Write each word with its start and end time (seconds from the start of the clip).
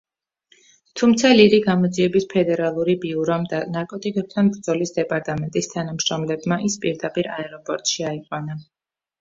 თუმცა 0.99 1.29
ლირი 1.39 1.59
გამოძიების 1.65 2.25
ფედერალური 2.31 2.95
ბიურომ 3.03 3.45
და 3.53 3.59
ნარკოტიკებთან 3.75 4.51
ბრძოლის 4.57 4.95
დეპარტამენტის 4.97 5.71
თანამშრომლებმა 5.75 6.61
ის 6.71 6.81
პირდაპირ 6.87 7.31
აეროპორტში 7.37 8.11
აიყვანა. 8.15 8.59